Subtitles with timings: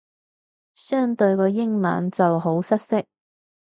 [0.73, 3.05] 相對個英文就好失色